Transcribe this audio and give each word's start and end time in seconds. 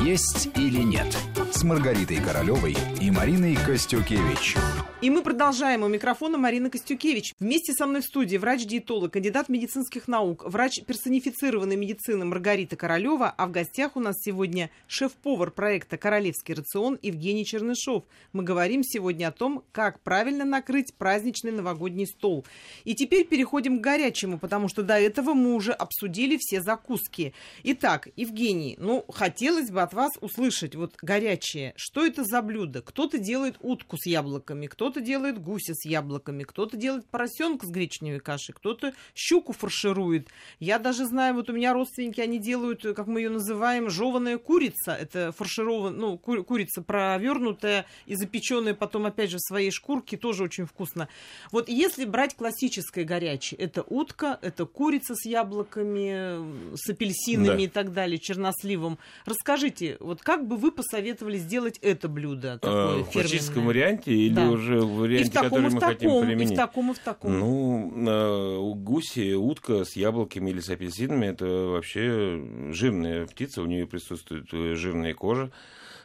«Есть 0.00 0.48
или 0.56 0.82
нет» 0.82 1.16
с 1.52 1.62
Маргаритой 1.64 2.16
Королевой 2.16 2.74
и 3.00 3.10
Мариной 3.10 3.56
Костюкевич. 3.56 4.56
И 5.02 5.10
мы 5.10 5.22
продолжаем. 5.22 5.82
У 5.82 5.88
микрофона 5.88 6.38
Марина 6.38 6.70
Костюкевич. 6.70 7.34
Вместе 7.40 7.72
со 7.72 7.86
мной 7.86 8.02
в 8.02 8.04
студии 8.04 8.36
врач-диетолог, 8.36 9.12
кандидат 9.12 9.48
медицинских 9.48 10.06
наук, 10.06 10.44
врач 10.46 10.80
персонифицированной 10.86 11.74
медицины 11.74 12.24
Маргарита 12.24 12.76
Королева. 12.76 13.34
А 13.36 13.46
в 13.48 13.50
гостях 13.50 13.96
у 13.96 14.00
нас 14.00 14.14
сегодня 14.20 14.70
шеф-повар 14.86 15.50
проекта 15.50 15.98
«Королевский 15.98 16.54
рацион» 16.54 17.00
Евгений 17.02 17.44
Чернышов. 17.44 18.04
Мы 18.32 18.44
говорим 18.44 18.84
сегодня 18.84 19.26
о 19.26 19.32
том, 19.32 19.64
как 19.72 20.00
правильно 20.00 20.44
накрыть 20.44 20.94
праздничный 20.94 21.50
новогодний 21.50 22.06
стол. 22.06 22.46
И 22.84 22.94
теперь 22.94 23.26
переходим 23.26 23.80
к 23.80 23.82
горячему, 23.82 24.38
потому 24.38 24.68
что 24.68 24.84
до 24.84 24.98
этого 25.00 25.34
мы 25.34 25.54
уже 25.54 25.72
обсудили 25.72 26.36
все 26.38 26.62
закуски. 26.62 27.34
Итак, 27.64 28.08
Евгений, 28.14 28.76
ну, 28.78 29.04
хотелось 29.08 29.70
бы 29.70 29.82
от 29.82 29.92
вас 29.94 30.12
услышать, 30.20 30.76
вот 30.76 30.94
горячее, 31.02 31.41
что 31.76 32.06
это 32.06 32.24
за 32.24 32.42
блюдо? 32.42 32.82
Кто-то 32.82 33.18
делает 33.18 33.56
утку 33.60 33.96
с 33.96 34.06
яблоками, 34.06 34.66
кто 34.66 34.82
кто-то 34.82 35.00
делает 35.00 35.38
гуся 35.40 35.74
с 35.74 35.84
яблоками, 35.84 36.42
кто-то 36.42 36.76
делает 36.76 37.06
поросенка 37.06 37.66
с 37.66 37.70
гречневой 37.70 38.18
кашей, 38.18 38.52
кто-то 38.52 38.92
щуку 39.14 39.52
фарширует. 39.52 40.28
Я 40.58 40.80
даже 40.80 41.06
знаю, 41.06 41.34
вот 41.36 41.48
у 41.48 41.52
меня 41.52 41.72
родственники, 41.72 42.20
они 42.20 42.40
делают, 42.40 42.82
как 42.82 43.06
мы 43.06 43.20
ее 43.20 43.30
называем, 43.30 43.88
жеваная 43.88 44.38
курица. 44.38 44.92
Это 44.92 45.30
фаршированная, 45.30 45.98
ну, 45.98 46.18
ку- 46.18 46.42
курица 46.42 46.82
провернутая 46.82 47.86
и 48.06 48.16
запеченная 48.16 48.74
потом, 48.74 49.06
опять 49.06 49.30
же, 49.30 49.36
в 49.36 49.42
своей 49.42 49.70
шкурке, 49.70 50.16
тоже 50.16 50.42
очень 50.42 50.66
вкусно. 50.66 51.08
Вот 51.52 51.68
если 51.68 52.04
брать 52.04 52.34
классическое 52.34 53.04
горячее, 53.04 53.60
это 53.60 53.82
утка, 53.82 54.38
это 54.42 54.66
курица 54.66 55.14
с 55.14 55.24
яблоками, 55.24 56.74
с 56.76 56.90
апельсинами 56.90 57.46
да. 57.46 57.62
и 57.62 57.68
так 57.68 57.92
далее, 57.92 58.18
черносливом. 58.18 58.98
Расскажите, 59.26 59.96
вот 60.00 60.22
как 60.22 60.44
бы 60.48 60.56
вы 60.56 60.72
посоветовали 60.72 61.31
сделать 61.38 61.78
это 61.82 62.08
блюдо? 62.08 62.58
Такое 62.58 63.00
э, 63.00 63.02
в 63.02 63.10
классическом 63.10 63.66
варианте 63.66 64.12
или 64.12 64.34
да. 64.34 64.50
уже 64.50 64.80
в 64.80 64.96
варианте, 64.96 65.30
таком, 65.30 65.50
который 65.50 65.70
мы 65.70 65.80
таком, 65.80 65.94
хотим 65.94 66.26
применить. 66.26 66.50
И 66.50 66.54
в 66.54 66.56
таком, 66.56 66.90
и 66.90 66.94
в 66.94 66.98
таком. 66.98 67.38
Ну, 67.38 67.92
э, 68.08 68.74
гуси, 68.74 69.34
утка 69.34 69.84
с 69.84 69.96
яблоками 69.96 70.50
или 70.50 70.60
с 70.60 70.70
апельсинами, 70.70 71.26
это 71.26 71.46
вообще 71.46 72.70
жирная 72.70 73.26
птица, 73.26 73.62
у 73.62 73.66
нее 73.66 73.86
присутствует 73.86 74.52
э, 74.52 74.74
жирная 74.74 75.14
кожа. 75.14 75.52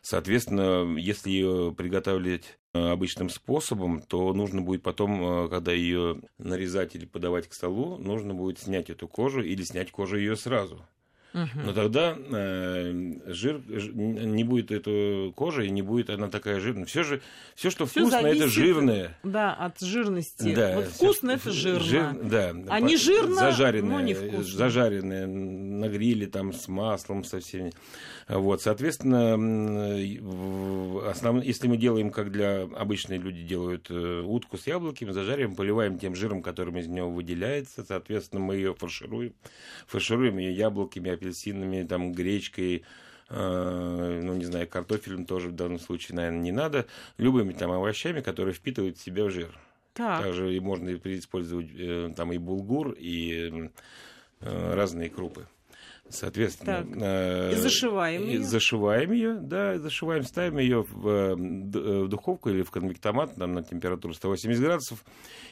Соответственно, 0.02 0.98
если 0.98 1.30
ее 1.30 1.74
приготавливать 1.78 2.58
э, 2.74 2.90
обычным 2.90 3.30
способом, 3.30 4.02
то 4.02 4.34
нужно 4.34 4.62
будет 4.62 4.84
потом, 4.84 5.50
когда 5.50 5.72
ее 5.72 6.22
нарезать 6.38 6.96
или 6.96 7.06
подавать 7.06 7.48
к 7.48 7.54
столу, 7.54 7.98
нужно 7.98 8.34
будет 8.34 8.60
снять 8.60 8.90
эту 8.90 9.08
кожу 9.08 9.42
или 9.42 9.64
снять 9.64 9.92
кожу 9.92 10.18
ее 10.18 10.36
сразу. 10.36 10.86
Но 11.56 11.74
тогда 11.74 12.16
э, 12.18 13.14
жир, 13.28 13.62
не 13.68 14.44
будет 14.44 14.72
эту 14.72 15.34
кожи 15.36 15.68
и 15.68 15.70
не 15.70 15.82
будет 15.82 16.10
она 16.10 16.30
такая 16.30 16.60
жирная. 16.60 16.86
Все 16.86 17.04
же, 17.04 17.22
все, 17.56 17.70
что 17.70 17.86
всё 17.86 18.02
вкусно, 18.02 18.28
это 18.28 18.48
жирное. 18.48 19.18
Да, 19.24 19.54
от 19.54 19.80
жирности. 19.80 20.54
Да, 20.54 20.76
вот 20.76 20.86
вкусно 20.88 21.32
это 21.32 21.52
жирно. 21.52 21.84
Жир, 21.84 22.14
да, 22.24 22.56
а 22.70 22.80
не 22.80 22.98
жирно, 22.98 23.36
зажаренное, 23.36 23.90
но 23.90 24.02
не 24.02 24.14
вкусно. 24.14 24.44
Зажаренное 24.44 25.28
на 25.28 25.88
гриле 25.90 26.28
там 26.28 26.54
с 26.54 26.68
маслом, 26.68 27.24
со 27.24 27.40
всеми. 27.40 27.72
Вот, 28.28 28.62
соответственно, 28.62 29.34
основ... 31.10 31.44
если 31.44 31.68
мы 31.68 31.78
делаем, 31.78 32.12
как 32.12 32.32
для 32.32 32.64
обычные 32.64 33.20
люди 33.20 33.44
делают 33.44 33.88
э, 33.90 34.22
утку 34.22 34.58
с 34.58 34.68
яблоками, 34.68 35.12
зажариваем, 35.12 35.56
поливаем 35.56 35.98
тем 35.98 36.14
жиром, 36.14 36.42
который 36.42 36.78
из 36.82 36.88
него 36.88 37.10
выделяется, 37.10 37.86
соответственно, 37.88 38.42
мы 38.42 38.56
ее 38.56 38.74
фаршируем, 38.74 39.34
фаршируем 39.88 40.38
ее 40.38 40.54
яблоками, 40.54 41.10
апельсинами, 41.28 41.84
там, 41.84 42.12
гречкой, 42.14 42.84
э, 43.30 44.22
ну, 44.24 44.34
не 44.34 44.46
знаю, 44.46 44.68
картофелем 44.68 45.26
тоже 45.26 45.50
в 45.50 45.56
данном 45.56 45.80
случае, 45.80 46.16
наверное, 46.16 46.42
не 46.42 46.52
надо, 46.52 46.86
любыми 47.18 47.54
там 47.54 47.72
овощами, 47.72 48.22
которые 48.22 48.54
впитывают 48.54 48.98
в 48.98 49.04
себя 49.04 49.30
жир. 49.30 49.58
Так. 49.94 50.24
Также 50.24 50.56
и 50.56 50.60
можно 50.60 50.94
использовать 50.96 51.70
э, 51.74 52.14
там 52.16 52.32
и 52.32 52.38
булгур, 52.38 52.96
и 52.98 53.70
разные 54.40 55.10
крупы. 55.10 55.48
Соответственно, 56.10 56.84
так. 56.84 57.02
Э, 57.02 57.52
и 57.54 57.56
зашиваем 57.56 58.24
ее. 58.24 58.42
Зашиваем 58.42 59.12
ее, 59.12 59.34
да, 59.42 59.78
зашиваем, 59.78 60.24
ставим 60.24 60.58
ее 60.58 60.84
в, 60.84 61.08
э, 61.08 61.36
в 61.36 62.08
духовку 62.08 62.50
или 62.50 62.62
в 62.62 62.72
конвектомат 62.72 63.36
там, 63.36 63.54
на 63.54 63.64
температуру 63.64 64.14
180 64.14 64.62
градусов. 64.62 65.04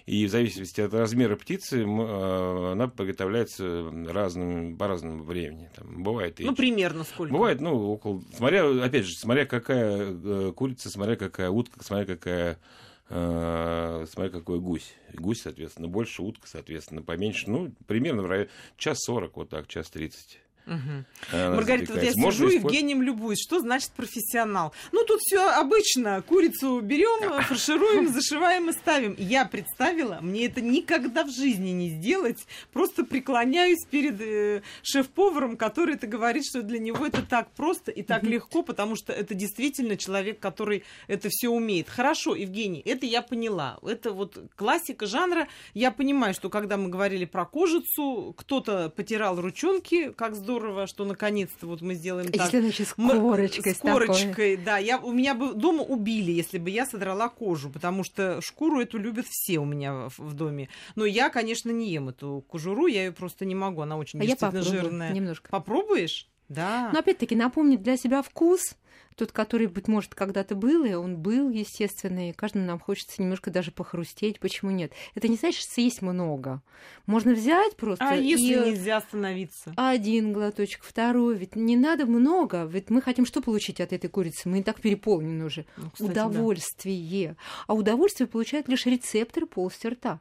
И 0.05 0.25
в 0.25 0.29
зависимости 0.29 0.81
от 0.81 0.94
размера 0.94 1.35
птицы 1.35 1.81
э, 1.81 2.71
она 2.71 2.88
приготовляется 2.88 3.91
разным, 4.07 4.77
по 4.77 4.88
разному 4.88 5.23
времени. 5.23 5.69
Там, 5.75 6.03
бывает 6.03 6.38
ну, 6.39 6.55
примерно 6.55 7.03
сколько? 7.03 7.33
Бывает, 7.33 7.59
ну, 7.59 7.91
около... 7.91 8.21
Смотря, 8.33 8.65
опять 8.83 9.05
же, 9.05 9.15
смотря 9.15 9.45
какая 9.45 10.51
курица, 10.53 10.89
смотря 10.89 11.15
какая 11.15 11.49
утка, 11.49 11.83
смотря 11.83 12.05
какая 12.05 12.59
смотря 13.07 14.29
какой 14.31 14.59
гусь. 14.59 14.95
Гусь, 15.13 15.41
соответственно, 15.44 15.88
больше, 15.88 16.23
утка, 16.23 16.47
соответственно, 16.47 17.03
поменьше. 17.03 17.51
Ну, 17.51 17.71
примерно 17.85 18.23
в 18.23 18.25
районе 18.25 18.49
час 18.77 18.97
сорок, 19.01 19.38
вот 19.38 19.49
так, 19.49 19.67
час 19.67 19.91
тридцать. 19.91 20.39
Угу. 20.67 21.37
Маргарита, 21.55 21.93
вот 21.93 22.01
я 22.01 22.11
Можно 22.15 22.49
сижу, 22.49 22.59
Евгением 22.59 23.01
любуюсь. 23.03 23.39
Что 23.39 23.59
значит 23.59 23.91
профессионал? 23.91 24.73
Ну, 24.91 25.03
тут 25.03 25.19
все 25.21 25.47
обычно. 25.51 26.23
Курицу 26.23 26.79
берем, 26.81 27.41
фаршируем, 27.43 28.07
зашиваем 28.13 28.69
и 28.69 28.73
ставим. 28.73 29.15
Я 29.19 29.45
представила, 29.45 30.19
мне 30.21 30.47
это 30.47 30.61
никогда 30.61 31.23
в 31.23 31.29
жизни 31.29 31.69
не 31.69 31.89
сделать. 31.89 32.45
Просто 32.73 33.03
преклоняюсь 33.03 33.85
перед 33.89 34.19
э, 34.19 34.63
шеф-поваром, 34.81 35.55
который 35.55 35.95
это 35.95 36.07
говорит, 36.07 36.45
что 36.45 36.63
для 36.63 36.79
него 36.79 37.05
это 37.05 37.21
так 37.21 37.51
просто 37.51 37.91
и 37.91 38.01
так 38.01 38.23
легко, 38.23 38.63
потому 38.63 38.95
что 38.95 39.13
это 39.13 39.35
действительно 39.35 39.97
человек, 39.97 40.39
который 40.39 40.83
это 41.07 41.29
все 41.29 41.49
умеет. 41.49 41.89
Хорошо, 41.89 42.35
Евгений, 42.35 42.81
это 42.83 43.05
я 43.05 43.21
поняла. 43.21 43.77
Это 43.83 44.11
вот 44.11 44.37
классика 44.55 45.05
жанра. 45.05 45.47
Я 45.75 45.91
понимаю, 45.91 46.33
что 46.33 46.49
когда 46.49 46.77
мы 46.77 46.89
говорили 46.89 47.25
про 47.25 47.45
кожицу, 47.45 48.33
кто-то 48.35 48.89
потирал 48.89 49.39
ручонки, 49.39 50.11
как 50.11 50.33
здорово 50.35 50.54
здорово, 50.55 50.88
что 50.88 51.05
наконец-то 51.05 51.67
вот 51.67 51.81
мы 51.81 51.95
сделаем 51.95 52.31
так. 52.31 52.45
Если 52.45 52.61
значит, 52.61 52.88
с 52.88 52.93
корочкой. 52.93 53.75
С 53.75 53.79
корочкой, 53.79 54.57
да. 54.57 54.77
Я, 54.77 54.97
у 54.99 55.11
меня 55.11 55.35
бы 55.35 55.53
дома 55.53 55.83
убили, 55.83 56.31
если 56.31 56.57
бы 56.57 56.69
я 56.69 56.85
содрала 56.85 57.29
кожу, 57.29 57.69
потому 57.69 58.03
что 58.03 58.39
шкуру 58.41 58.79
эту 58.79 58.97
любят 58.97 59.25
все 59.29 59.59
у 59.59 59.65
меня 59.65 60.09
в, 60.09 60.19
в 60.19 60.33
доме. 60.33 60.69
Но 60.95 61.05
я, 61.05 61.29
конечно, 61.29 61.71
не 61.71 61.91
ем 61.91 62.09
эту 62.09 62.44
кожуру, 62.47 62.88
я 62.88 63.05
ее 63.05 63.11
просто 63.11 63.45
не 63.45 63.55
могу, 63.55 63.81
она 63.81 63.97
очень 63.97 64.19
а 64.19 64.25
действительно 64.25 64.59
я 64.59 64.63
жирная. 64.63 65.11
Немножко. 65.11 65.49
Попробуешь? 65.49 66.27
Да. 66.50 66.89
Но 66.94 67.00
опять-таки 67.00 67.35
напомнить 67.35 67.81
для 67.81 67.97
себя 67.97 68.22
вкус, 68.22 68.75
тот, 69.16 69.31
который, 69.31 69.67
быть 69.67 69.88
может, 69.88 70.13
когда-то 70.13 70.56
был, 70.56 70.83
и 70.83 70.94
он 70.94 71.17
был, 71.17 71.50
естественно, 71.50 72.29
и 72.29 72.33
каждому 72.33 72.66
нам 72.66 72.79
хочется 72.79 73.22
немножко 73.22 73.50
даже 73.50 73.72
похрустеть, 73.72 74.39
почему 74.39 74.72
нет? 74.72 74.91
Это 75.16 75.28
не 75.28 75.38
значит, 75.38 75.61
что 75.61 75.73
съесть 75.73 76.01
много. 76.01 76.61
Можно 77.06 77.33
взять 77.33 77.78
просто... 77.78 78.07
А 78.07 78.16
и... 78.16 78.25
если 78.25 78.72
нельзя 78.72 78.97
остановиться? 78.97 79.73
Один 79.78 80.33
глоточек, 80.33 80.83
второй. 80.83 81.38
Ведь 81.38 81.56
не 81.56 81.78
надо 81.78 82.06
много. 82.06 82.66
Ведь 82.66 82.89
мы 82.89 83.01
хотим 83.01 83.25
что 83.25 83.41
получить 83.41 83.79
от 83.79 83.94
этой 83.94 84.09
курицы? 84.09 84.50
Мы 84.50 84.59
и 84.59 84.63
так 84.63 84.81
переполнены 84.81 85.45
уже. 85.45 85.66
Ну, 85.77 85.89
кстати, 85.91 86.12
удовольствие. 86.12 87.29
Да. 87.29 87.35
А 87.67 87.73
удовольствие 87.73 88.27
получают 88.27 88.67
лишь 88.67 88.85
рецепторы 88.85 89.45
полости 89.45 89.88
рта 89.88 90.19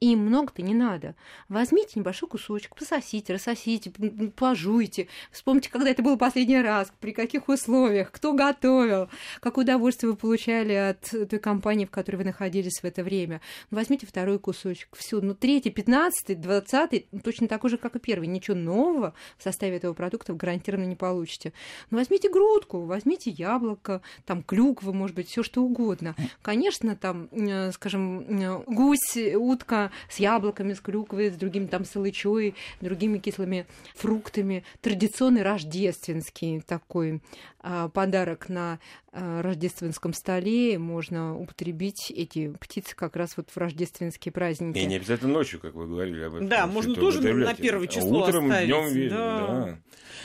им 0.00 0.26
много-то 0.26 0.62
не 0.62 0.74
надо. 0.74 1.14
Возьмите 1.48 2.00
небольшой 2.00 2.28
кусочек, 2.28 2.74
пососите, 2.74 3.34
рассосите, 3.34 3.92
пожуйте. 4.34 5.06
Вспомните, 5.30 5.70
когда 5.70 5.90
это 5.90 6.02
было 6.02 6.16
последний 6.16 6.60
раз, 6.60 6.92
при 7.00 7.12
каких 7.12 7.48
условиях, 7.48 8.10
кто 8.10 8.32
готовил, 8.32 9.08
какое 9.40 9.64
удовольствие 9.64 10.10
вы 10.10 10.16
получали 10.16 10.72
от 10.72 11.00
той 11.28 11.38
компании, 11.38 11.84
в 11.84 11.90
которой 11.90 12.16
вы 12.16 12.24
находились 12.24 12.80
в 12.82 12.84
это 12.84 13.04
время. 13.04 13.40
Возьмите 13.70 14.06
второй 14.06 14.40
кусочек. 14.40 14.88
Все, 14.96 15.20
ну, 15.20 15.34
третий, 15.34 15.70
пятнадцатый, 15.70 16.34
двадцатый, 16.34 17.06
точно 17.22 17.46
такой 17.46 17.70
же, 17.70 17.78
как 17.78 17.94
и 17.94 18.00
первый. 18.00 18.26
Ничего 18.26 18.56
нового 18.56 19.14
в 19.38 19.42
составе 19.44 19.76
этого 19.76 19.94
продукта 19.94 20.32
вы 20.32 20.38
гарантированно 20.38 20.86
не 20.86 20.96
получите. 20.96 21.52
Но 21.90 21.98
возьмите 21.98 22.28
грудку, 22.28 22.80
возьмите 22.86 23.30
яблоко, 23.30 24.02
там 24.24 24.42
клюквы, 24.42 24.92
может 24.92 25.14
быть, 25.14 25.28
все 25.28 25.44
что 25.44 25.62
угодно. 25.62 26.16
Конечно, 26.42 26.96
там, 26.96 27.28
э, 27.30 27.70
скажем, 27.70 28.20
э, 28.20 28.64
гусь, 28.66 29.16
утка, 29.36 29.91
с 30.08 30.18
яблоками, 30.18 30.72
с 30.74 30.80
клюквой, 30.80 31.30
с 31.30 31.34
другими 31.34 31.66
там 31.66 31.84
с 31.84 31.96
илычой, 31.96 32.54
другими 32.80 33.18
кислыми 33.18 33.66
фруктами. 33.94 34.64
Традиционный 34.80 35.42
рождественский 35.42 36.60
такой 36.60 37.20
а, 37.60 37.88
подарок 37.88 38.48
на 38.48 38.78
а, 39.12 39.42
рождественском 39.42 40.12
столе. 40.12 40.78
Можно 40.78 41.38
употребить 41.38 42.10
эти 42.10 42.48
птицы 42.60 42.96
как 42.96 43.14
раз 43.14 43.36
вот 43.36 43.50
в 43.50 43.56
рождественские 43.56 44.32
праздники. 44.32 44.78
И 44.78 44.86
не 44.86 44.96
обязательно 44.96 45.32
ночью, 45.32 45.60
как 45.60 45.74
вы 45.74 45.86
говорили 45.86 46.22
об 46.22 46.34
этом. 46.34 46.48
Да, 46.48 46.66
можно 46.66 46.94
тоже 46.94 47.20
на 47.20 47.54
первое 47.54 47.86
число 47.86 48.24
Утром, 48.24 48.50
оставить. 48.50 48.68
днем, 48.68 49.08
да. 49.10 49.78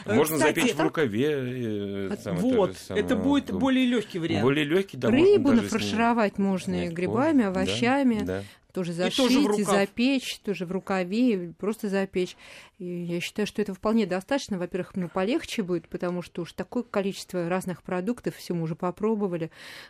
да. 0.06 0.14
Можно 0.14 0.38
Кстати, 0.38 0.60
запечь 0.60 0.76
в 0.76 0.82
рукаве. 0.82 2.10
Э, 2.10 2.18
там, 2.24 2.38
вот, 2.38 2.72
это, 2.72 2.80
самое, 2.80 3.06
это 3.06 3.16
будет 3.16 3.52
более 3.52 3.86
легкий 3.86 4.20
вариант. 4.20 4.44
Более 4.44 4.66
легкий, 4.66 4.98
да. 4.98 5.10
Рыбу 5.10 5.52
нафаршировать 5.52 6.38
можно 6.38 6.86
и 6.86 6.90
грибами, 6.90 7.46
овощами. 7.46 8.20
Да, 8.20 8.26
да 8.26 8.44
тоже 8.78 8.94
зашить, 8.94 9.18
тоже 9.18 9.40
в 9.40 9.66
запечь, 9.66 10.40
тоже 10.46 10.68
в 10.68 10.72
рукаве, 10.72 11.52
просто 11.58 11.90
запечь. 11.90 12.38
И 12.78 12.86
я 12.86 13.20
считаю, 13.20 13.48
что 13.48 13.60
этого 13.60 13.76
вполне 13.76 14.06
достаточно. 14.06 14.60
Во-первых, 14.60 14.96
ну, 14.96 15.10
полегче 15.10 15.64
будет, 15.64 15.88
потому 15.88 16.22
что 16.22 16.44
уж 16.44 16.54
такое 16.54 16.84
количество 16.84 17.50
разных 17.50 17.82
продуктов, 17.82 18.36
все 18.36 18.54
мы 18.54 18.62
уже 18.62 18.76
попробовали, 18.76 19.50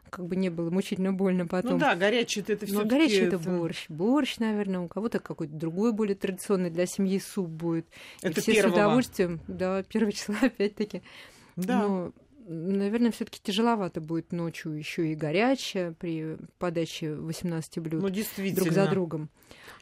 как 0.09 0.25
бы 0.25 0.37
не 0.37 0.49
было 0.49 0.69
мучительно 0.69 1.11
больно 1.11 1.45
потом. 1.45 1.73
Ну 1.73 1.79
да, 1.79 1.95
горячий 1.95 2.45
это 2.47 2.65
все. 2.65 2.75
Ну, 2.75 2.85
горячий 2.85 3.25
это 3.25 3.37
борщ. 3.37 3.89
Борщ, 3.89 4.37
наверное, 4.37 4.79
у 4.79 4.87
кого-то 4.87 5.19
какой-то 5.19 5.53
другой 5.53 5.91
более 5.91 6.15
традиционный 6.15 6.69
для 6.69 6.85
семьи 6.85 7.19
суп 7.19 7.49
будет. 7.49 7.87
Это 8.21 8.39
и 8.39 8.41
все 8.41 8.53
первого. 8.53 8.71
с 8.71 8.73
удовольствием, 8.73 9.41
да, 9.49 9.83
первого 9.83 10.11
числа 10.13 10.37
опять-таки. 10.43 11.01
Да. 11.57 11.81
Но 11.81 12.13
наверное, 12.47 13.11
все-таки 13.11 13.39
тяжеловато 13.41 14.01
будет 14.01 14.31
ночью 14.31 14.73
еще 14.73 15.11
и 15.11 15.15
горячее 15.15 15.93
при 15.99 16.37
подаче 16.57 17.13
18 17.13 17.79
блюд 17.79 18.01
ну, 18.01 18.09
действительно. 18.09 18.63
друг 18.63 18.73
за 18.73 18.87
другом. 18.87 19.29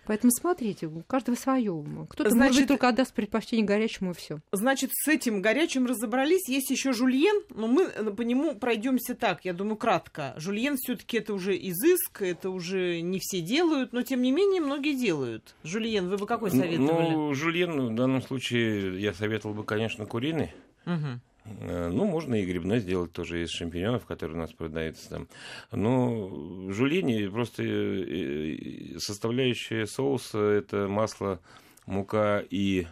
Поэтому 0.05 0.31
смотрите, 0.31 0.87
у 0.87 1.01
каждого 1.01 1.35
свое. 1.35 1.83
Кто-то, 2.09 2.29
Значит, 2.29 2.47
может 2.47 2.61
быть, 2.61 2.67
только 2.67 2.89
отдаст 2.89 3.13
предпочтение 3.13 3.65
горячему 3.65 4.11
и 4.11 4.13
все. 4.13 4.39
Значит, 4.51 4.91
с 4.93 5.07
этим 5.07 5.41
горячим 5.41 5.87
разобрались. 5.87 6.47
Есть 6.47 6.69
еще 6.69 6.93
жульен, 6.93 7.43
но 7.49 7.67
мы 7.67 7.89
по 7.89 8.21
нему 8.21 8.55
пройдемся 8.55 9.15
так, 9.15 9.45
я 9.45 9.53
думаю, 9.53 9.77
кратко. 9.77 10.33
Жульен 10.37 10.77
все-таки 10.77 11.17
это 11.17 11.33
уже 11.33 11.57
изыск, 11.57 12.21
это 12.21 12.51
уже 12.51 13.01
не 13.01 13.19
все 13.19 13.41
делают, 13.41 13.93
но 13.93 14.03
тем 14.03 14.21
не 14.21 14.31
менее 14.31 14.61
многие 14.61 14.93
делают. 14.93 15.55
Жульен, 15.63 16.07
вы 16.07 16.17
бы 16.17 16.27
какой 16.27 16.51
ну, 16.51 16.59
советовали? 16.59 17.09
Ну, 17.09 17.33
жульен 17.33 17.93
в 17.93 17.95
данном 17.95 18.21
случае 18.21 19.01
я 19.01 19.13
советовал 19.13 19.55
бы, 19.55 19.63
конечно, 19.63 20.05
куриный. 20.05 20.53
Угу. 20.85 21.19
Э, 21.45 21.89
ну, 21.89 22.05
можно 22.05 22.35
и 22.35 22.45
грибной 22.45 22.79
сделать 22.79 23.11
тоже 23.11 23.43
из 23.43 23.51
шампиньонов, 23.51 24.05
которые 24.05 24.37
у 24.37 24.41
нас 24.41 24.51
продаются 24.51 25.09
там. 25.09 25.27
Но 25.71 26.71
жульени 26.71 27.27
просто 27.27 27.63
э, 27.63 28.95
э, 28.95 28.99
составляющая 28.99 29.85
соуса 29.85 30.39
это 30.39 30.87
масло, 30.87 31.39
мука 31.85 32.43
и 32.49 32.87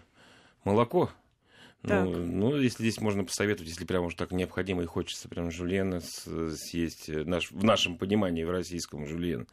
молоко. 0.64 1.10
Ну, 1.86 2.06
ну, 2.06 2.56
если 2.56 2.84
здесь 2.84 3.02
можно 3.02 3.26
посоветовать, 3.26 3.70
если 3.70 3.84
прямо 3.84 4.06
уж 4.06 4.16
так 4.16 4.32
необходимо 4.32 4.84
и 4.84 4.86
хочется 4.86 5.28
прям 5.28 5.52
жульена 5.52 6.00
съесть 6.00 7.10
наш, 7.10 7.52
в 7.52 7.62
нашем 7.62 7.98
понимании, 7.98 8.46
в 8.46 8.52
российском 8.52 9.06
жульен, 9.06 9.50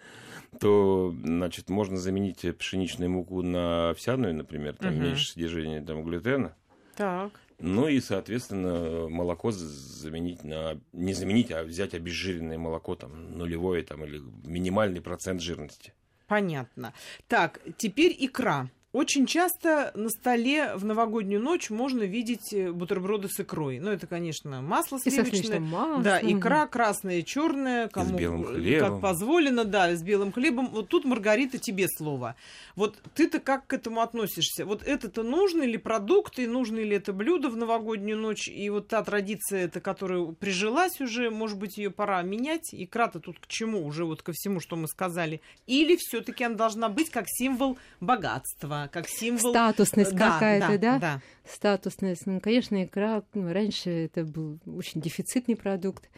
то, 0.60 1.12
значит, 1.24 1.68
можно 1.70 1.96
заменить 1.96 2.46
пшеничную 2.56 3.10
муку 3.10 3.42
на 3.42 3.90
овсяную, 3.90 4.32
например, 4.32 4.76
там 4.76 4.94
угу. 4.94 5.02
меньше 5.02 5.26
содержания 5.32 5.80
там, 5.80 6.04
глютена. 6.04 6.54
Так. 6.94 7.32
Ну 7.60 7.88
и, 7.88 8.00
соответственно, 8.00 9.08
молоко 9.08 9.50
заменить 9.50 10.44
на... 10.44 10.80
Не 10.92 11.12
заменить, 11.12 11.50
а 11.52 11.62
взять 11.62 11.94
обезжиренное 11.94 12.58
молоко, 12.58 12.94
там, 12.96 13.36
нулевое 13.36 13.82
там, 13.82 14.04
или 14.04 14.20
минимальный 14.44 15.00
процент 15.00 15.40
жирности. 15.42 15.92
Понятно. 16.26 16.94
Так, 17.28 17.60
теперь 17.76 18.16
икра. 18.18 18.70
Очень 18.92 19.26
часто 19.26 19.92
на 19.94 20.08
столе 20.08 20.74
в 20.74 20.84
новогоднюю 20.84 21.40
ночь 21.40 21.70
можно 21.70 22.02
видеть 22.02 22.52
э, 22.52 22.72
бутерброды 22.72 23.28
с 23.28 23.38
икрой. 23.38 23.78
Ну, 23.78 23.92
это, 23.92 24.08
конечно, 24.08 24.62
масло 24.62 24.98
сливочное. 24.98 25.60
Масло. 25.60 26.02
Да, 26.02 26.20
икра 26.20 26.66
красная, 26.66 27.22
черная, 27.22 27.86
кому 27.86 28.18
как 28.80 29.00
позволено, 29.00 29.64
да, 29.64 29.94
с 29.94 30.02
белым 30.02 30.32
хлебом. 30.32 30.70
Вот 30.70 30.88
тут, 30.88 31.04
Маргарита, 31.04 31.58
тебе 31.58 31.86
слово. 31.88 32.34
Вот 32.74 32.98
ты-то 33.14 33.38
как 33.38 33.68
к 33.68 33.74
этому 33.74 34.00
относишься? 34.00 34.66
Вот 34.66 34.82
это-то 34.82 35.22
нужно 35.22 35.62
или 35.62 35.76
продукты, 35.76 36.48
нужно 36.48 36.80
ли 36.80 36.96
это 36.96 37.12
блюдо 37.12 37.48
в 37.48 37.56
новогоднюю 37.56 38.18
ночь? 38.18 38.48
И 38.48 38.68
вот 38.70 38.88
та 38.88 39.04
традиция, 39.04 39.66
это, 39.66 39.80
которая 39.80 40.24
прижилась 40.32 41.00
уже, 41.00 41.30
может 41.30 41.58
быть, 41.58 41.78
ее 41.78 41.92
пора 41.92 42.22
менять? 42.22 42.70
Икра-то 42.72 43.20
тут 43.20 43.38
к 43.38 43.46
чему? 43.46 43.86
Уже 43.86 44.04
вот 44.04 44.22
ко 44.22 44.32
всему, 44.32 44.58
что 44.58 44.74
мы 44.74 44.88
сказали. 44.88 45.40
Или 45.68 45.96
все-таки 45.96 46.42
она 46.42 46.56
должна 46.56 46.88
быть 46.88 47.10
как 47.10 47.26
символ 47.28 47.78
богатства? 48.00 48.79
Как 48.88 49.08
символ... 49.08 49.52
Статусность 49.52 50.14
да, 50.14 50.32
какая-то, 50.32 50.78
да, 50.78 50.78
да? 50.78 50.98
да? 50.98 51.20
Статусность. 51.44 52.26
Ну, 52.26 52.40
конечно, 52.40 52.84
икра 52.84 53.22
ну, 53.34 53.52
раньше 53.52 53.90
это 53.90 54.24
был 54.24 54.58
очень 54.66 55.00
дефицитный 55.00 55.56
продукт, 55.56 56.08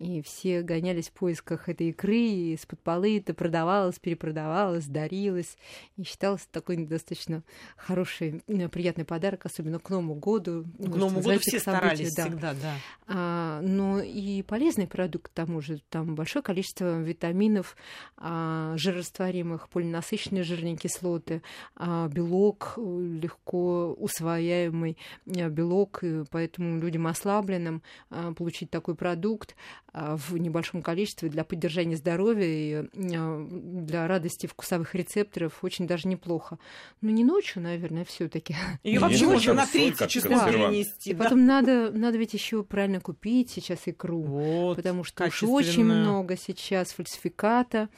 и 0.00 0.22
все 0.22 0.62
гонялись 0.62 1.08
в 1.08 1.12
поисках 1.12 1.68
этой 1.68 1.90
икры, 1.90 2.16
и 2.16 2.54
из-под 2.54 2.80
полы 2.80 3.18
это 3.18 3.34
продавалось, 3.34 3.98
перепродавалось, 3.98 4.86
дарилось, 4.86 5.58
и 5.98 6.04
считалось 6.04 6.48
такой 6.50 6.78
достаточно 6.78 7.42
хороший, 7.76 8.42
э, 8.46 8.68
приятный 8.68 9.04
подарок, 9.04 9.44
особенно 9.44 9.78
к 9.78 9.90
Новому 9.90 10.14
году. 10.14 10.64
К 10.78 10.96
Новому 10.96 11.20
году 11.20 11.38
все 11.42 11.60
старались 11.60 12.14
да. 12.14 12.24
всегда, 12.24 12.54
да. 12.54 12.74
А, 13.08 13.60
но 13.60 14.00
и 14.00 14.42
полезный 14.42 14.86
продукт 14.86 15.28
к 15.28 15.34
тому 15.34 15.60
же, 15.60 15.82
там 15.90 16.14
большое 16.14 16.42
количество 16.42 17.02
витаминов, 17.02 17.76
а, 18.16 18.72
жирорастворимых, 18.78 19.68
полинасыщенные 19.68 20.44
жирные 20.44 20.76
кислоты, 20.76 21.42
а, 21.76 22.08
белок 22.08 22.78
легко 22.78 23.92
усвояемый 23.98 24.96
а, 25.26 25.50
белок, 25.50 26.02
поэтому 26.30 26.80
людям 26.80 27.06
ослабленным 27.06 27.82
а, 28.08 28.32
получить 28.32 28.70
такой 28.70 28.94
продукт 28.94 29.54
в 29.92 30.36
небольшом 30.36 30.82
количестве 30.82 31.28
для 31.28 31.44
поддержания 31.44 31.96
здоровья 31.96 32.46
и 32.46 32.88
а, 33.14 33.46
для 33.50 34.06
радости 34.06 34.46
вкусовых 34.46 34.94
рецепторов 34.94 35.58
очень 35.62 35.86
даже 35.86 36.08
неплохо. 36.08 36.58
Но 37.00 37.10
не 37.10 37.24
ночью, 37.24 37.62
наверное, 37.62 38.04
все-таки. 38.04 38.56
Ее 38.82 39.00
вообще 39.00 39.26
можно 39.26 39.54
на 39.54 39.66
третье 39.66 40.06
число 40.06 40.30
перенести. 40.30 41.10
И 41.10 41.14
потом 41.14 41.46
надо, 41.46 41.90
надо 41.90 42.18
ведь 42.18 42.34
еще 42.34 42.62
правильно 42.62 43.00
купить 43.00 43.50
сейчас 43.50 43.80
икру, 43.86 44.22
вот, 44.22 44.76
потому 44.76 45.04
что 45.04 45.24
уж 45.24 45.42
очень 45.42 45.84
много 45.84 46.36
сейчас 46.36 46.92
фальсификата 46.92 47.88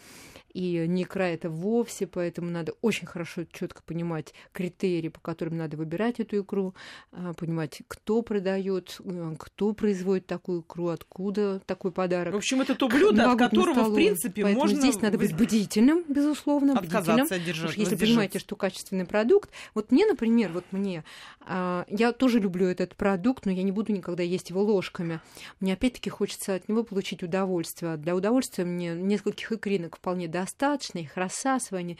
и 0.52 0.86
не 0.86 1.04
икра 1.04 1.28
это 1.28 1.48
вовсе, 1.50 2.06
поэтому 2.06 2.50
надо 2.50 2.74
очень 2.82 3.06
хорошо, 3.06 3.44
четко 3.50 3.82
понимать 3.82 4.34
критерии, 4.52 5.08
по 5.08 5.20
которым 5.20 5.56
надо 5.56 5.76
выбирать 5.76 6.20
эту 6.20 6.40
икру, 6.40 6.74
а, 7.10 7.32
понимать, 7.32 7.82
кто 7.88 8.22
продает, 8.22 9.00
э, 9.04 9.34
кто 9.38 9.72
производит 9.72 10.26
такую 10.26 10.60
икру, 10.60 10.88
откуда 10.88 11.60
такой 11.60 11.90
подарок. 11.90 12.34
В 12.34 12.36
общем, 12.36 12.60
это 12.60 12.74
то 12.74 12.88
блюдо, 12.88 13.32
от 13.32 13.38
которого, 13.38 13.74
столу. 13.74 13.92
в 13.92 13.94
принципе, 13.94 14.42
поэтому 14.42 14.64
можно... 14.64 14.78
здесь 14.78 15.00
надо 15.00 15.18
быть 15.18 15.34
бдительным, 15.34 16.04
безусловно, 16.08 16.74
бдительным. 16.74 17.26
От 17.26 17.76
если 17.76 17.96
понимаете, 17.96 18.38
что 18.38 18.56
качественный 18.56 19.06
продукт... 19.06 19.50
Вот 19.74 19.90
мне, 19.90 20.06
например, 20.06 20.52
вот 20.52 20.64
мне, 20.70 21.04
а, 21.40 21.84
я 21.88 22.12
тоже 22.12 22.40
люблю 22.40 22.66
этот 22.66 22.94
продукт, 22.94 23.46
но 23.46 23.52
я 23.52 23.62
не 23.62 23.72
буду 23.72 23.92
никогда 23.92 24.22
есть 24.22 24.50
его 24.50 24.62
ложками. 24.62 25.20
Мне 25.60 25.72
опять-таки 25.72 26.10
хочется 26.10 26.54
от 26.54 26.68
него 26.68 26.84
получить 26.84 27.22
удовольствие. 27.22 27.96
Для 27.96 28.14
удовольствия 28.14 28.64
мне 28.64 28.94
нескольких 28.94 29.52
икринок 29.52 29.96
вполне 29.96 30.28
достаточно 30.28 30.41
достаточно, 30.42 30.98
их 30.98 31.16
рассасывание, 31.16 31.96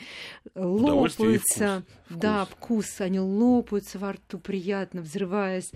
лопаются. 0.55 1.85
Вкус, 2.07 2.19
да, 2.21 2.45
вкус, 2.45 3.01
они 3.01 3.21
лопаются 3.21 3.99
во 3.99 4.13
рту 4.13 4.39
приятно, 4.39 5.01
взрываясь. 5.01 5.71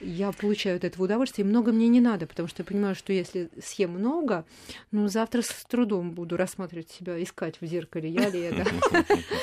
Я 0.00 0.32
получаю 0.32 0.76
от 0.76 0.84
этого 0.84 1.04
удовольствие, 1.04 1.46
и 1.46 1.48
много 1.48 1.72
мне 1.72 1.88
не 1.88 2.00
надо, 2.00 2.26
потому 2.26 2.48
что 2.48 2.62
я 2.62 2.66
понимаю, 2.66 2.94
что 2.94 3.12
если 3.12 3.50
съем 3.62 3.92
много, 3.92 4.44
ну, 4.90 5.08
завтра 5.08 5.42
с 5.42 5.64
трудом 5.68 6.12
буду 6.12 6.36
рассматривать 6.36 6.90
себя, 6.90 7.22
искать 7.22 7.60
в 7.60 7.66
зеркале, 7.66 8.08
я 8.08 8.28
ли 8.28 8.40
это. 8.40 8.66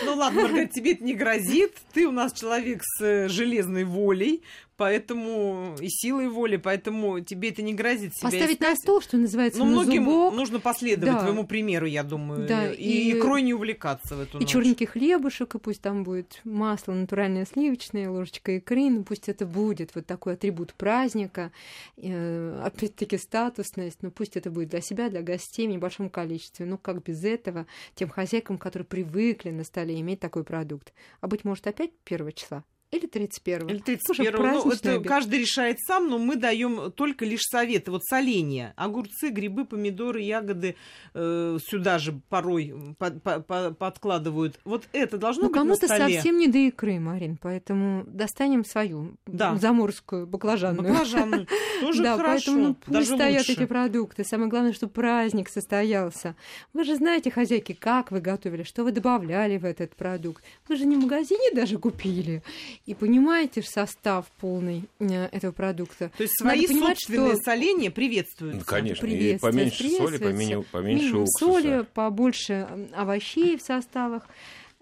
Ну 0.06 0.16
ладно, 0.16 0.42
Маргарита, 0.42 0.74
тебе 0.74 0.94
это 0.94 1.04
не 1.04 1.14
грозит. 1.14 1.78
Ты 1.94 2.08
у 2.08 2.12
нас 2.12 2.34
человек 2.34 2.82
с 2.84 3.02
э, 3.02 3.28
железной 3.30 3.86
волей, 3.86 4.44
поэтому 4.78 5.76
и 5.80 5.88
силой 5.90 6.30
воли, 6.30 6.58
поэтому 6.58 7.20
тебе 7.20 7.50
это 7.50 7.62
не 7.62 7.74
грозит 7.74 8.16
себя 8.16 8.30
Поставить 8.30 8.56
искать. 8.56 8.70
на 8.70 8.76
стол, 8.76 9.02
что 9.02 9.18
называется, 9.18 9.60
Ну, 9.60 9.66
на 9.66 9.72
многим 9.72 10.06
зубок. 10.06 10.34
нужно 10.36 10.60
последовать 10.60 11.16
да. 11.16 11.22
твоему 11.22 11.46
примеру, 11.46 11.86
я 11.86 12.04
думаю, 12.04 12.48
да, 12.48 12.72
и, 12.72 12.84
и 12.84 13.18
икрой 13.18 13.42
не 13.42 13.54
увлекаться 13.54 14.16
в 14.16 14.20
эту 14.20 14.38
и 14.38 14.42
ночь. 14.42 14.50
И 14.50 14.52
черненький 14.52 14.86
хлебушек, 14.86 15.56
и 15.56 15.60
пусть 15.60 15.82
там 15.82 16.04
будет 16.04 16.42
масло 16.44 16.94
натуральное 16.94 17.46
сливочное, 17.46 18.10
ложечка 18.10 18.54
икры, 18.54 18.90
ну 18.90 19.04
пусть 19.04 19.30
это 19.30 19.46
будет 19.46 19.96
вот 19.96 20.06
такой 20.06 20.34
атрибут 20.34 20.74
праздника, 20.74 21.52
э, 21.98 22.62
опять-таки 22.64 23.18
статусность, 23.18 24.02
но 24.02 24.12
пусть 24.12 24.36
это 24.38 24.52
будет 24.52 24.70
для 24.70 24.82
себя, 24.82 25.10
для 25.10 25.22
гостей 25.22 25.68
в 25.68 25.72
небольшом 25.72 26.10
количестве. 26.10 26.66
Ну, 26.66 26.78
как 26.78 27.04
без 27.04 27.24
этого, 27.24 27.66
тем 27.96 28.10
хозяйкам, 28.10 28.58
которые 28.58 28.86
привыкли 28.86 29.50
на 29.52 29.64
столе 29.64 30.00
иметь 30.00 30.20
такой 30.20 30.44
продукт. 30.44 30.94
А 31.22 31.28
быть 31.28 31.44
может, 31.44 31.66
опять 31.68 31.92
первого 32.04 32.32
числа? 32.32 32.64
Или 32.96 33.08
31 33.08 33.68
Или 33.68 33.80
31 33.80 34.36
Ну, 34.42 34.72
это 34.72 35.00
каждый 35.02 35.40
решает 35.40 35.80
сам, 35.80 36.10
но 36.10 36.18
мы 36.18 36.36
даем 36.36 36.92
только 36.92 37.26
лишь 37.26 37.44
советы. 37.44 37.92
Вот 37.92 38.04
соленья, 38.06 38.74
огурцы, 38.76 39.30
грибы, 39.30 39.66
помидоры, 39.66 40.22
ягоды 40.22 40.76
э, 41.14 41.58
сюда 41.66 42.00
же 42.00 42.20
порой 42.30 42.74
под, 42.98 43.22
под, 43.22 43.78
подкладывают. 43.78 44.60
Вот 44.64 44.84
это 44.94 45.18
должно 45.18 45.44
но 45.44 45.50
быть 45.50 45.58
кому-то 45.58 45.88
совсем 45.88 46.38
не 46.38 46.48
до 46.48 46.58
икры, 46.58 47.00
Марин, 47.00 47.38
поэтому 47.42 48.04
достанем 48.08 48.64
свою 48.66 49.16
да. 49.26 49.56
заморскую 49.56 50.28
баклажанную. 50.28 50.90
Баклажанную. 50.90 51.48
Тоже 51.82 52.04
да, 52.04 52.18
хорошо. 52.18 52.32
поэтому 52.32 52.68
ну, 52.68 52.74
пусть 52.76 52.92
Даже 52.92 53.16
стоят 53.16 53.40
лучше. 53.40 53.52
эти 53.52 53.66
продукты. 53.66 54.24
Самое 54.24 54.50
главное, 54.50 54.74
чтобы 54.74 54.94
праздник 54.94 55.50
состоялся. 55.50 56.36
Вы 56.74 56.84
же 56.84 56.96
знаете, 56.96 57.32
хозяйки, 57.32 57.74
как 57.74 58.12
вы 58.12 58.22
готовили, 58.22 58.64
что 58.64 58.84
вы 58.84 58.92
добавляли 58.92 59.58
в 59.58 59.66
этот 59.66 59.96
продукт. 59.96 60.44
Вы 60.68 60.76
же 60.78 60.86
не 60.86 60.96
в 60.96 61.00
магазине 61.00 61.52
даже 61.54 61.78
купили. 61.78 62.44
И 62.86 62.94
понимаете 62.94 63.62
состав 63.64 64.28
полный 64.40 64.88
э, 65.00 65.26
этого 65.32 65.52
продукта. 65.52 66.12
То 66.16 66.24
есть 66.24 66.36
свои 66.40 66.62
Надо 66.62 66.68
понимать, 66.74 67.00
собственные 67.00 67.34
что... 67.36 67.44
соления 67.44 67.92
приветствуются? 67.92 68.60
Ну, 68.60 68.66
конечно, 68.66 69.06
и 69.06 69.38
поменьше 69.38 69.90
соли, 69.90 70.18
поменьше, 70.18 70.62
поменьше 70.72 71.18
уксуса. 71.18 71.40
соли, 71.40 71.86
побольше 71.94 72.68
овощей 72.94 73.58
в 73.58 73.62
составах. 73.62 74.28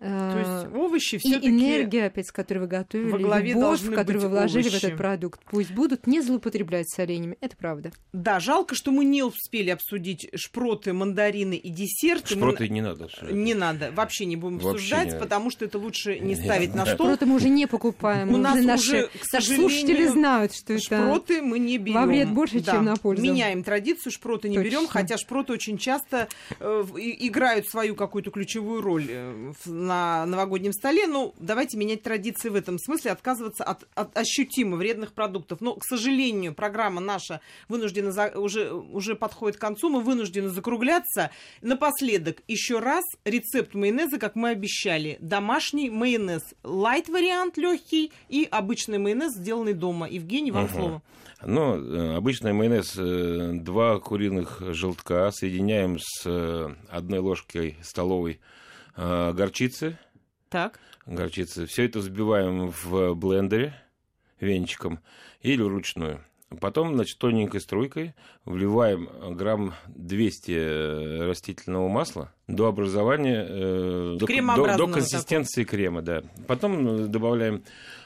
То 0.04 0.38
есть 0.38 0.74
э, 0.74 0.78
овощи 0.78 1.18
все 1.18 1.40
И 1.40 1.48
энергия, 1.48 2.08
опять, 2.08 2.28
с 2.28 2.32
которой 2.34 2.60
вы 2.60 2.68
готовили, 2.68 3.10
во 3.10 3.20
главе 3.20 3.54
любовь, 3.54 3.90
которую 3.90 4.24
вы 4.24 4.30
вложили 4.30 4.68
овощи. 4.68 4.76
в 4.76 4.84
этот 4.84 4.98
продукт, 4.98 5.42
пусть 5.50 5.72
будут 5.72 6.08
не 6.08 6.20
злоупотреблять 6.20 6.90
соленьями. 6.90 7.38
Это 7.40 7.56
правда. 7.56 7.92
Да, 8.12 8.42
жалко, 8.42 8.76
что 8.76 8.92
мы 8.92 9.06
не 9.06 9.24
успели 9.24 9.70
обсудить 9.70 10.30
шпроты, 10.36 10.92
мандарины 10.92 11.54
и 11.54 11.70
десерты. 11.70 12.36
Шпроты 12.36 12.64
мы... 12.64 12.70
не 12.70 12.82
надо. 12.82 13.08
Не 13.32 13.54
надо. 13.54 13.92
Вообще 13.94 14.26
не 14.26 14.36
будем 14.36 14.58
вообще 14.58 14.72
обсуждать, 14.72 15.14
не 15.14 15.20
потому 15.20 15.50
что 15.50 15.64
это 15.64 15.78
лучше 15.78 16.20
не 16.20 16.36
ставить 16.36 16.76
на 16.76 16.86
стол. 16.86 17.08
Шпроты 17.08 17.26
мы 17.26 17.36
уже 17.36 17.48
не 17.48 17.66
покупаем. 17.66 18.34
У 18.34 18.38
нас 18.38 18.62
наши, 18.62 19.10
наши 19.32 19.56
слушатели 19.56 20.06
знают, 20.08 20.54
что 20.54 20.74
это 20.74 20.84
шпроты 20.84 21.42
мы 21.42 21.60
не 21.60 21.78
берем. 21.78 22.02
Во 22.02 22.06
вред 22.06 22.30
больше, 22.30 22.60
да. 22.60 22.74
чем 22.74 22.86
на 22.86 22.98
пользу. 22.98 23.24
Меняем 23.24 23.64
традицию, 23.64 24.12
шпроты 24.12 24.50
не 24.50 24.58
берем, 24.58 24.86
хотя 24.88 25.18
шпроты 25.18 25.54
очень 25.54 25.78
часто 25.78 26.28
э, 26.60 26.84
играют 27.20 27.70
свою 27.70 27.96
какую-то 27.96 28.32
ключевую 28.32 28.82
роль 28.82 29.06
э, 29.08 29.54
на 29.94 30.26
новогоднем 30.26 30.74
столе. 30.74 31.08
Ну, 31.08 31.34
давайте 31.40 31.78
менять 31.78 32.04
традиции 32.04 32.50
в 32.50 32.56
этом 32.56 32.80
смысле, 32.80 33.12
отказываться 33.12 33.64
от, 33.64 33.86
от 33.96 34.16
ощутимо 34.18 34.78
вредных 34.78 35.14
продуктов. 35.14 35.62
Но, 35.62 35.76
к 35.76 35.86
сожалению, 35.86 36.54
программа 36.54 37.02
наша 37.02 37.42
вынуждена 37.70 38.12
за, 38.12 38.28
уже, 38.36 38.72
уже 38.74 39.16
подходит 39.16 39.58
к 39.58 39.62
концу. 39.62 39.90
Мы 39.90 40.02
вынуждены 40.02 40.50
закругляться. 40.50 41.32
Напоследок, 41.62 42.42
еще 42.48 42.80
раз, 42.80 43.04
рецепт 43.26 43.74
майонеза, 43.74 44.20
как 44.20 44.36
мы 44.36 44.50
обещали. 44.50 45.18
Домашний 45.20 45.90
майонез. 45.90 46.44
Лайт-вариант 46.64 47.58
легкий 47.58 48.12
и 48.30 48.48
обычный 48.50 49.00
майонез, 49.00 49.34
сделанный 49.36 49.74
дома. 49.74 50.08
Евгений, 50.10 50.52
вам 50.52 50.66
угу. 50.66 50.74
слово. 50.74 51.02
Ну, 51.46 51.76
э, 51.76 52.16
обычный 52.16 52.54
майонез, 52.54 52.96
э, 52.98 53.52
два 53.54 54.00
куриных 54.00 54.62
желтка 54.74 55.30
соединяем 55.32 55.98
с 56.00 56.24
э, 56.26 56.70
одной 56.90 57.20
ложкой 57.20 57.76
столовой 57.82 58.40
горчицы. 58.96 59.98
Так. 60.50 60.80
Горчицы. 61.06 61.66
Все 61.66 61.86
это 61.86 62.00
взбиваем 62.00 62.70
в 62.70 63.14
блендере 63.16 63.74
венчиком 64.40 65.00
или 65.42 65.62
вручную. 65.62 66.24
Потом, 66.60 66.94
значит, 66.96 67.18
тоненькой 67.18 67.62
струйкой 67.62 68.14
вливаем 68.46 69.10
грамм 69.36 69.74
200 69.88 70.52
э, 70.52 71.26
растительного 71.26 71.88
масла 71.88 72.32
до 72.48 72.68
образования, 72.68 73.46
э, 73.48 74.18
до, 74.20 74.28
до, 74.28 74.78
до 74.78 74.88
консистенции 74.88 75.64
такого. 75.64 75.78
крема, 75.78 76.02
да. 76.02 76.24
Потом 76.48 77.12
добавляем 77.12 77.64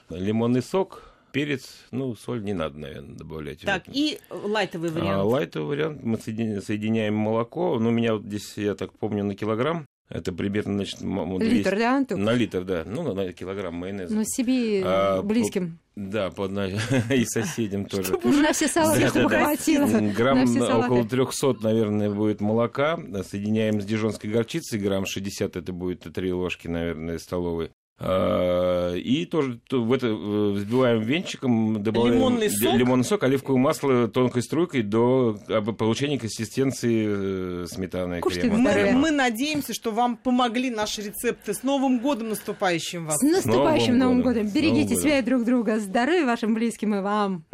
лимонный 0.10 0.62
сок, 0.62 1.14
перец, 1.32 1.86
ну, 1.92 2.16
соль 2.16 2.44
не 2.44 2.54
надо, 2.54 2.80
наверное, 2.80 3.16
добавлять. 3.16 3.62
Так, 3.62 3.84
и 3.88 4.20
лайтовый 4.30 4.92
вариант. 4.92 5.10
А, 5.10 5.24
лайтовый 5.24 5.68
вариант 5.68 6.04
мы 6.04 6.18
соединяем 6.18 7.16
молоко. 7.16 7.78
Ну, 7.80 7.90
у 7.90 7.92
меня 7.92 8.14
вот 8.14 8.24
здесь, 8.24 8.58
я 8.58 8.76
так 8.76 8.94
помню, 8.94 9.24
на 9.24 9.36
килограмм 9.36 9.86
это 10.10 10.32
примерно, 10.32 10.76
значит, 10.76 11.00
200... 11.00 11.44
литр, 11.44 11.78
да, 11.78 11.98
Антон? 11.98 12.24
На 12.24 12.34
литр, 12.34 12.64
да. 12.64 12.84
Ну, 12.86 13.14
на 13.14 13.34
килограмм 13.34 13.76
майонеза. 13.76 14.16
Ну, 14.16 14.24
себе 14.26 14.82
а, 14.86 15.22
близким. 15.22 15.80
По, 15.94 16.02
да, 16.02 16.30
по 16.30 16.46
и 17.14 17.26
соседям 17.26 17.86
тоже. 17.86 18.06
Чтобы 18.06 18.30
уже 18.30 18.42
на 18.42 18.54
все 18.54 18.68
салаты 18.70 19.08
хватило. 19.10 19.88
Грамм 20.12 20.46
около 20.62 21.04
300, 21.06 21.58
наверное, 21.62 22.10
будет 22.10 22.40
молока. 22.40 22.98
Соединяем 23.30 23.82
с 23.82 23.86
дижонской 23.86 24.30
горчицей. 24.30 24.80
Грамм 24.80 25.06
60, 25.06 25.58
это 25.58 25.74
будет 25.74 26.02
3 26.02 26.34
ложки, 26.34 26.68
наверное, 26.68 27.18
столовые. 27.18 27.72
А, 28.00 28.94
и 28.94 29.26
тоже 29.26 29.60
в 29.72 29.92
это 29.92 30.08
э, 30.08 30.52
взбиваем 30.52 31.02
венчиком, 31.02 31.82
добавляем 31.82 32.18
лимонный 32.20 32.50
сок, 32.52 32.76
лимонный 32.76 33.04
сок 33.04 33.24
оливковое 33.24 33.60
масло 33.60 34.08
тонкой 34.08 34.44
струйкой 34.44 34.84
до 34.84 35.36
получения 35.80 36.20
консистенции 36.20 37.64
э, 37.64 37.66
сметаны 37.68 38.22
Кушайте, 38.22 38.50
крема. 38.50 38.60
Мы, 38.60 38.92
мы 38.92 39.12
надеемся, 39.12 39.74
что 39.74 39.90
вам 39.92 40.16
помогли 40.18 40.70
наши 40.70 41.02
рецепты. 41.02 41.56
С 41.56 41.64
Новым 41.64 42.00
годом 42.00 42.30
наступающим 42.30 43.08
вас! 43.08 43.18
С 43.18 43.24
наступающим 43.24 43.86
С 43.86 43.98
Новым, 43.98 44.00
Новым 44.00 44.22
годом! 44.22 44.44
годом. 44.44 44.54
Берегите 44.54 44.90
Новым 44.90 45.04
себя 45.04 45.20
и 45.20 45.22
друг 45.24 45.44
друга. 45.44 45.80
Здоровья 45.80 46.26
вашим 46.28 46.54
близким 46.54 46.94
и 46.94 47.00
вам! 47.00 47.46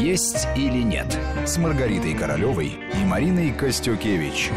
Есть 0.00 0.46
или 0.56 0.82
нет 0.82 1.18
с 1.46 1.58
Маргаритой 1.58 2.14
Королевой 2.14 2.72
и 2.94 3.04
Мариной 3.04 3.52
Костюкевич. 3.52 4.50